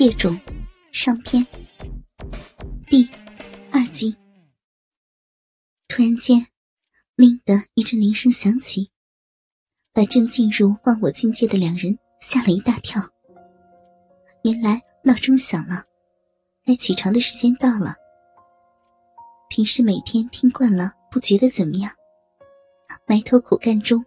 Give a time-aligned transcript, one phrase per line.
[0.00, 0.40] 借种
[0.92, 1.46] 上篇
[2.88, 3.06] 第
[3.70, 4.16] 二集。
[5.88, 6.46] 突然间，
[7.16, 8.90] 令的一阵铃声响起，
[9.92, 12.98] 把正进入忘我境界的两人吓了一大跳。
[14.42, 15.84] 原来闹钟响了，
[16.64, 17.94] 该起床的时间到了。
[19.50, 21.92] 平时每天听惯了，不觉得怎么样，
[23.06, 24.02] 埋头苦干中，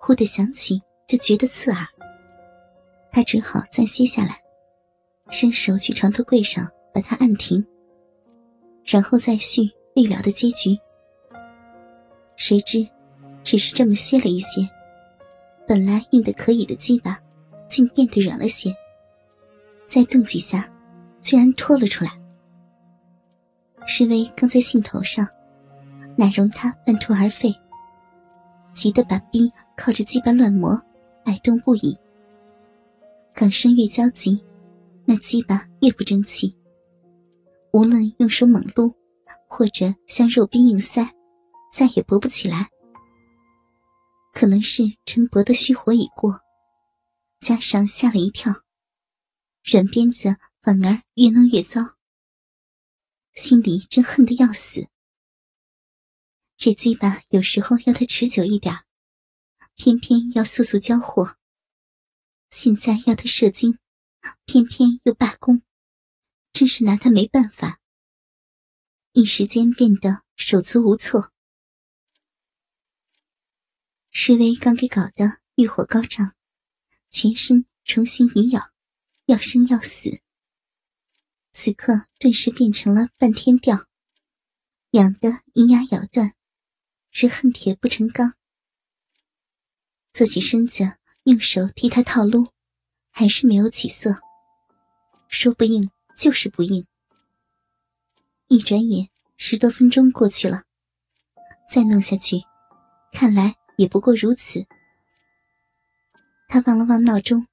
[0.00, 1.86] 忽的响起，就觉得刺耳。
[3.12, 4.42] 他只好暂歇下来。
[5.30, 7.64] 伸手去床头柜上把它按停，
[8.84, 9.62] 然后再续
[9.96, 10.78] 未了的结局。
[12.36, 12.86] 谁知，
[13.42, 14.68] 只是这么歇了一歇，
[15.66, 17.18] 本来硬的可以的鸡巴，
[17.68, 18.74] 竟变得软了些。
[19.86, 20.70] 再动几下，
[21.20, 22.10] 居然拖了出来。
[23.86, 25.26] 施威刚在兴头上，
[26.16, 27.54] 哪容他半途而废，
[28.72, 30.80] 急得把逼靠着鸡巴乱磨，
[31.24, 31.96] 摆动不已。
[33.34, 34.40] 港生越焦急。
[35.06, 36.56] 那鸡巴越不争气，
[37.72, 38.94] 无论用手猛撸，
[39.46, 41.04] 或者向肉壁硬塞，
[41.72, 42.70] 再也勃不起来。
[44.32, 46.40] 可能是陈伯的虚火已过，
[47.38, 48.52] 加上吓了一跳，
[49.62, 51.80] 软鞭子反而越弄越糟。
[53.34, 54.88] 心里真恨得要死。
[56.56, 58.74] 这鸡巴有时候要他持久一点，
[59.74, 61.36] 偏偏要速速交货。
[62.50, 63.78] 现在要他射精。
[64.44, 65.62] 偏偏又罢工，
[66.52, 67.80] 真是拿他没办法。
[69.12, 71.32] 一时间变得手足无措。
[74.10, 76.34] 施威刚给搞得欲火高涨，
[77.10, 78.72] 全身重新一咬，
[79.26, 80.20] 要生要死。
[81.52, 83.86] 此刻顿时变成了半天吊，
[84.90, 86.34] 痒得银牙咬断，
[87.10, 88.34] 只恨铁不成钢。
[90.12, 92.52] 坐起身子，用手替他套路。
[93.16, 94.12] 还是没有起色，
[95.28, 96.84] 说不应就是不应。
[98.48, 100.64] 一转眼，十多分钟过去了，
[101.70, 102.38] 再弄下去，
[103.12, 104.66] 看来也不过如此。
[106.48, 107.46] 他望了望闹钟，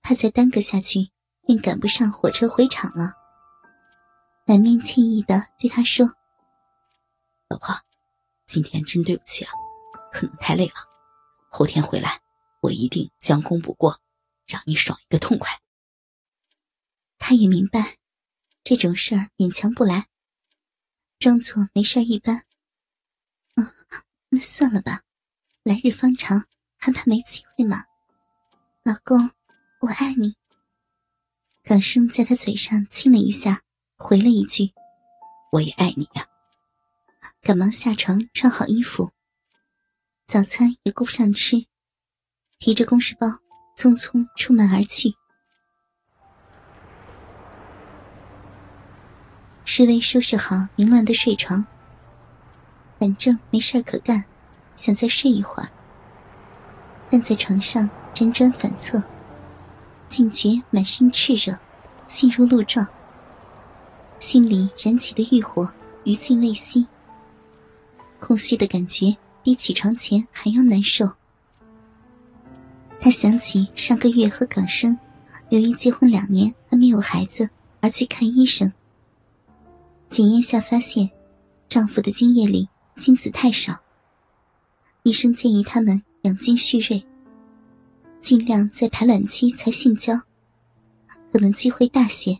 [0.00, 1.10] 怕再耽搁下去，
[1.46, 3.12] 便赶不上火车回厂了。
[4.46, 6.06] 满面歉意的对他说
[7.50, 7.74] ：“老婆，
[8.46, 9.52] 今天真对不起啊，
[10.10, 10.76] 可能太累了，
[11.50, 12.22] 后天回来
[12.62, 14.00] 我一定将功补过。”
[14.48, 15.60] 让你爽一个痛快。
[17.18, 17.98] 他也明白，
[18.64, 20.08] 这种事儿勉强不来，
[21.18, 22.46] 装作没事一般。
[23.56, 23.74] 嗯，
[24.30, 25.02] 那算了吧，
[25.62, 27.84] 来日方长，还怕没机会吗。
[28.82, 29.30] 老公，
[29.80, 30.36] 我爱你。
[31.62, 33.62] 港生在他嘴上亲了一下，
[33.96, 34.72] 回了一句
[35.52, 36.26] ：“我也爱你呀。”
[37.42, 39.12] 赶忙下床穿好衣服，
[40.26, 41.66] 早餐也顾不上吃，
[42.58, 43.26] 提着公事包。
[43.78, 45.14] 匆匆出门而去。
[49.64, 51.64] 施威收拾好凌乱的睡床，
[52.98, 54.24] 反正没事可干，
[54.74, 55.68] 想再睡一会儿。
[57.08, 59.00] 但在床上辗转反侧，
[60.08, 61.56] 竟觉满身炽热，
[62.08, 62.84] 心如鹿撞，
[64.18, 65.72] 心里燃起的欲火
[66.02, 66.84] 余烬未熄，
[68.18, 71.06] 空虚的感觉比起床前还要难受。
[73.00, 74.98] 他想起上个月和港生，
[75.50, 77.48] 由于结婚两年还没有孩子
[77.80, 78.72] 而去看医生。
[80.08, 81.08] 检验下发现，
[81.68, 83.76] 丈夫的精液里精子太少。
[85.04, 87.02] 医生建议他们养精蓄锐，
[88.20, 90.14] 尽量在排卵期才性交，
[91.32, 92.36] 可能机会大些。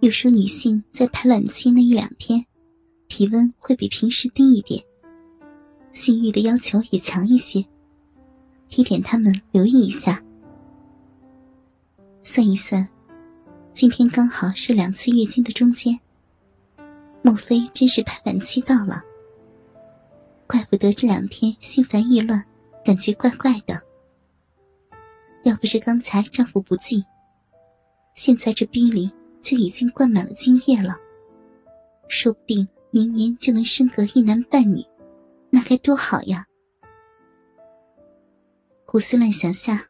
[0.00, 2.44] 又说女性在排卵期那一两天，
[3.06, 4.82] 体温会比平时低一点，
[5.92, 7.64] 性欲的要求也强一些。
[8.70, 10.22] 提点他们留意一下。
[12.22, 12.88] 算一算，
[13.74, 15.98] 今天刚好是两次月经的中间。
[17.22, 19.02] 莫非真是排卵期到了？
[20.46, 22.42] 怪不得这两天心烦意乱，
[22.84, 23.78] 感觉怪怪的。
[25.42, 27.04] 要不是刚才丈夫不济，
[28.14, 30.96] 现在这逼里就已经灌满了精液了。
[32.08, 34.84] 说不定明年就能生个一男半女，
[35.50, 36.46] 那该多好呀！
[38.92, 39.86] 胡思乱想下，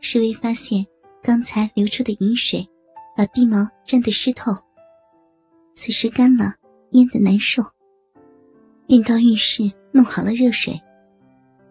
[0.00, 0.86] 施威发现
[1.22, 2.68] 刚才流出的饮水
[3.16, 4.52] 把鼻毛沾得湿透。
[5.74, 6.52] 此时干了，
[6.90, 7.62] 淹得难受，
[8.86, 10.78] 便到浴室弄好了热水，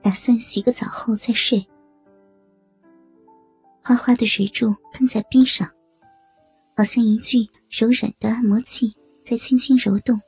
[0.02, 1.64] 打算洗个澡后再睡。
[3.84, 5.70] 哗哗的水柱喷在鼻上，
[6.76, 8.92] 好像一具柔软的按摩器
[9.24, 10.20] 在轻轻揉动。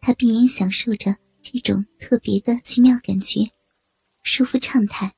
[0.00, 3.40] 他闭眼享受着这种特别的奇妙感觉。
[4.22, 5.14] 舒服畅泰，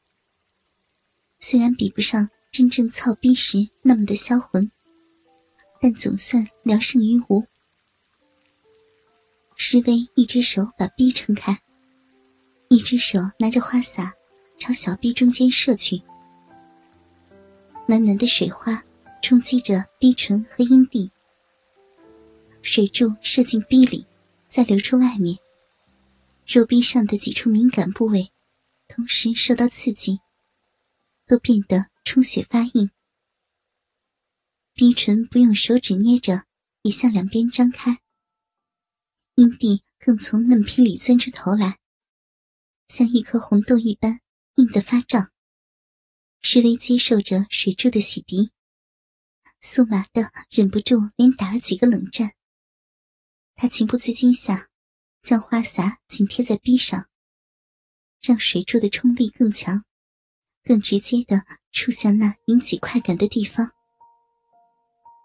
[1.38, 4.70] 虽然比不上真正操逼时那么的销魂，
[5.80, 7.44] 但总算聊胜于无。
[9.56, 11.60] 石威一只手把逼撑开，
[12.68, 14.12] 一只手拿着花洒
[14.56, 16.00] 朝小臂中间射去。
[17.86, 18.82] 暖暖的水花
[19.20, 21.10] 冲击着逼唇和阴蒂，
[22.62, 24.06] 水柱射进逼里，
[24.46, 25.36] 再流出外面。
[26.46, 28.30] 肉壁上的几处敏感部位，
[28.92, 30.18] 同时受到刺激，
[31.24, 32.90] 都变得充血发硬。
[34.74, 36.44] 逼唇不用手指捏着，
[36.82, 38.00] 已向两边张开。
[39.36, 41.78] 阴蒂更从嫩皮里钻出头来，
[42.88, 44.20] 像一颗红豆一般
[44.56, 45.30] 硬得发胀。
[46.42, 48.50] 施威接受着水柱的洗涤，
[49.60, 52.32] 酥麻的忍不住连打了几个冷战。
[53.54, 54.66] 他情不自禁下。
[55.22, 57.09] 将花洒紧贴在壁上，
[58.20, 59.82] 让水柱的冲力更强，
[60.64, 63.70] 更直接的触向那引起快感的地方。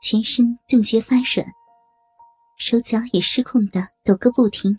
[0.02, 1.48] 全身顿觉发软，
[2.58, 4.78] 手脚也失控的抖个不停。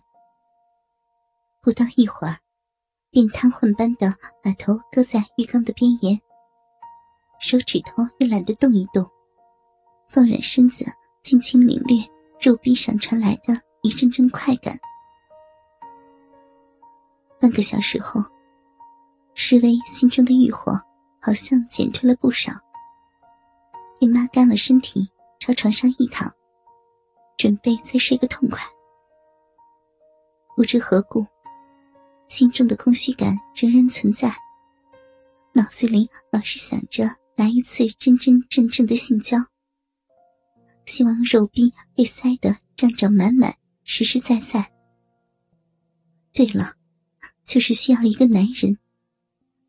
[1.61, 2.39] 不到一会儿，
[3.11, 6.19] 便瘫痪般的把头搁在浴缸的边沿，
[7.39, 9.05] 手指头也懒得动一动，
[10.07, 10.85] 放软身子，
[11.23, 11.97] 轻轻领略
[12.39, 14.79] 肉壁上传来的一阵阵快感。
[17.39, 18.19] 半个小时后，
[19.35, 20.73] 施威心中的欲火
[21.21, 22.51] 好像减退了不少，
[23.99, 25.07] 便抹干了身体，
[25.39, 26.31] 朝床上一躺，
[27.37, 28.59] 准备再睡个痛快。
[30.55, 31.23] 不知何故，
[32.27, 34.35] 心中的空虚感仍然存在，
[35.53, 39.37] 脑子里老是想着来一次真真正正的性交，
[40.87, 43.53] 希望肉壁被塞得胀胀满满，
[43.83, 44.71] 实实在在。
[46.33, 46.73] 对了。
[47.47, 48.77] 就是需要一个男人，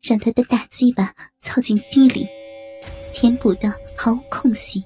[0.01, 2.27] 让他的大鸡巴操进逼里，
[3.13, 4.83] 填补的毫无空隙，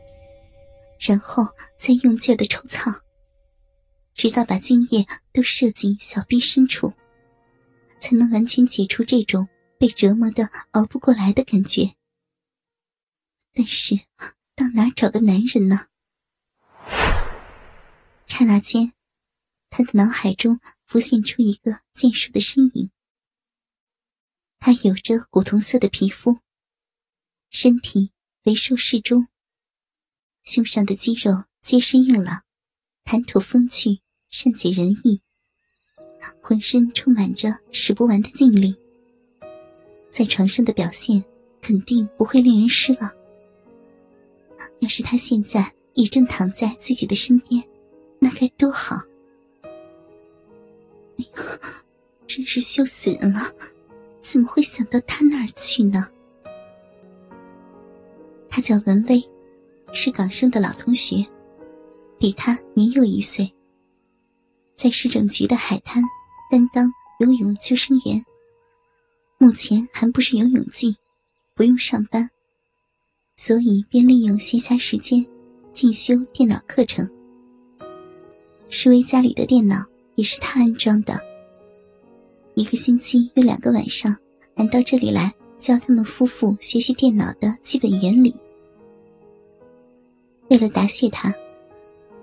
[0.99, 1.43] 然后
[1.75, 2.91] 再用劲的抽操，
[4.13, 6.93] 直到把精液都射进小逼深处，
[7.99, 9.49] 才能完全解除这种
[9.79, 11.95] 被折磨的熬不过来的感觉。
[13.55, 13.95] 但是，
[14.55, 15.87] 到哪找个男人呢？
[18.27, 18.93] 刹那间。
[19.75, 22.91] 他的脑海中浮现出一个健硕的身影。
[24.59, 26.37] 他有着古铜色的皮肤，
[27.49, 28.11] 身体
[28.43, 29.27] 肥瘦适中，
[30.43, 32.43] 胸上的肌肉结实硬朗，
[33.03, 35.21] 谈吐风趣，善解人意，
[36.39, 38.75] 浑身充满着使不完的劲力。
[40.11, 41.25] 在床上的表现
[41.63, 43.11] 肯定不会令人失望。
[44.81, 47.67] 要是他现在也正躺在自己的身边，
[48.19, 48.95] 那该多好！
[52.27, 53.41] 真是羞死人了！
[54.21, 56.07] 怎么会想到他那儿去呢？
[58.49, 59.23] 他叫文威，
[59.91, 61.25] 是港生的老同学，
[62.17, 63.53] 比他年幼一岁，
[64.73, 66.01] 在市政局的海滩
[66.49, 68.23] 担当游泳救生员。
[69.37, 70.95] 目前还不是游泳季，
[71.53, 72.29] 不用上班，
[73.35, 75.25] 所以便利用闲暇时间
[75.73, 77.09] 进修电脑课程。
[78.69, 79.92] 是为家里的电脑。
[80.15, 81.19] 也是他安装的。
[82.55, 84.15] 一个星期有两个晚上，
[84.55, 88.35] 来到这里来教他们夫妇学习电脑的基本原理。
[90.49, 91.33] 为了答谢他，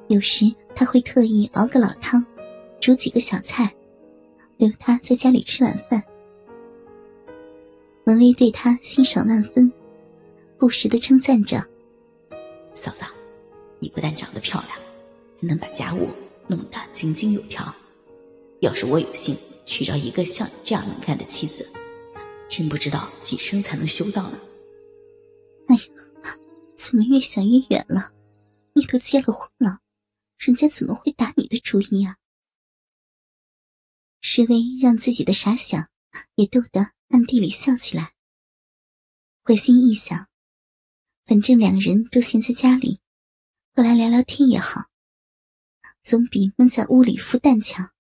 [0.07, 2.25] 有时他会特意熬个老汤，
[2.81, 3.75] 煮几个小菜，
[4.57, 6.01] 留他在家里吃晚饭。
[8.05, 9.73] 文威对他欣赏万分，
[10.59, 11.61] 不时的称赞着
[12.73, 13.05] ：“嫂子，
[13.81, 14.79] 你不但长得漂亮，
[15.41, 16.09] 还能把家务
[16.47, 17.75] 弄得井井有条。”
[18.61, 21.69] 要是我有幸娶着一个像你这样能干的妻子，
[22.49, 24.39] 真不知道几生才能修到呢。
[25.69, 25.83] 哎呀，
[26.77, 28.13] 怎么越想越远了？
[28.75, 29.81] 你都结了婚了，
[30.37, 32.17] 人家怎么会打你的主意啊？
[34.21, 35.89] 施威让自己的傻想
[36.35, 38.13] 也逗得暗地里笑起来。
[39.43, 40.29] 会心一想，
[41.25, 43.01] 反正两人都闲在家里，
[43.75, 44.91] 过来聊聊天也好，
[46.03, 47.91] 总比闷在屋里孵蛋强。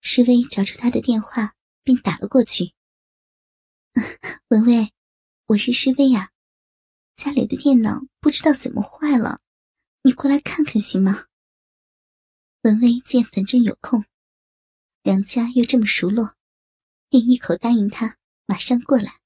[0.00, 2.72] 施薇找出他的电话，并打了过去。
[4.48, 4.92] 文威，
[5.46, 6.30] 我是施薇呀，
[7.16, 9.40] 家里的电脑不知道怎么坏了，
[10.02, 11.26] 你过来看看行吗？
[12.62, 14.04] 文威见反正有空，
[15.02, 16.34] 两家又这么熟络，
[17.08, 19.17] 便一口答应他马上过来。